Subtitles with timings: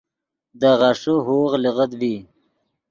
[0.59, 2.13] دے غیݰے ہوغ لیغت ڤی